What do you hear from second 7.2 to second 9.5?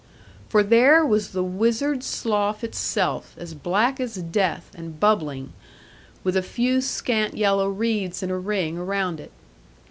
yellow reeds in a ring around it.